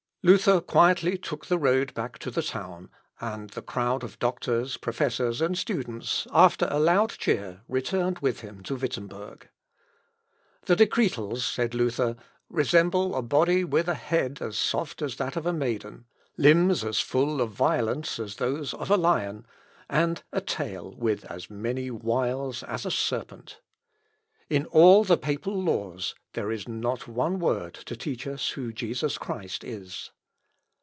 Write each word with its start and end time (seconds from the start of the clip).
Luther 0.23 0.61
quietly 0.61 1.17
took 1.17 1.47
the 1.47 1.57
road 1.57 1.95
back 1.95 2.19
to 2.19 2.29
the 2.29 2.43
town, 2.43 2.91
and 3.19 3.49
the 3.49 3.61
crowd 3.63 4.03
of 4.03 4.19
doctors, 4.19 4.77
professors, 4.77 5.41
and 5.41 5.57
students, 5.57 6.27
after 6.31 6.67
a 6.69 6.79
loud 6.79 7.09
cheer, 7.17 7.63
returned 7.67 8.19
with 8.19 8.41
him 8.41 8.61
to 8.61 8.75
Wittemberg. 8.75 9.49
"The 10.67 10.75
Decretals," 10.75 11.43
said 11.43 11.73
Luther, 11.73 12.17
"resemble 12.51 13.15
a 13.15 13.23
body 13.23 13.63
with 13.63 13.87
a 13.87 13.95
head 13.95 14.43
as 14.43 14.59
soft 14.59 15.01
as 15.01 15.15
that 15.15 15.35
of 15.35 15.47
a 15.47 15.53
maiden, 15.53 16.05
limbs 16.37 16.83
as 16.83 16.99
full 16.99 17.41
of 17.41 17.49
violence 17.49 18.19
as 18.19 18.35
those 18.35 18.75
of 18.75 18.91
a 18.91 18.97
lion, 18.97 19.47
and 19.89 20.21
a 20.31 20.39
tail 20.39 20.93
with 20.99 21.25
as 21.31 21.49
many 21.49 21.89
wiles 21.89 22.61
as 22.61 22.85
a 22.85 22.91
serpent. 22.91 23.59
In 24.51 24.65
all 24.65 25.05
the 25.05 25.15
papal 25.15 25.63
laws, 25.63 26.13
there 26.33 26.51
is 26.51 26.67
not 26.67 27.07
one 27.07 27.39
word 27.39 27.73
to 27.85 27.95
teach 27.95 28.27
us 28.27 28.49
who 28.49 28.73
Jesus 28.73 29.17
Christ 29.17 29.63
is. 29.63 30.11